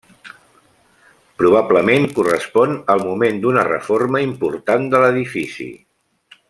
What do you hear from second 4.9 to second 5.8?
de l'edifici.